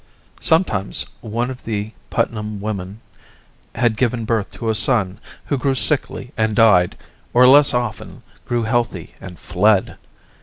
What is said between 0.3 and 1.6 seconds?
Sometimes one